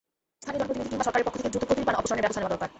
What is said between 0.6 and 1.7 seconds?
জনপ্রতিনিধি কিংবা সরকারের পক্ষ থেকে দ্রুত